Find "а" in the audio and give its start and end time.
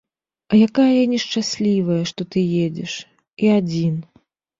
0.51-0.59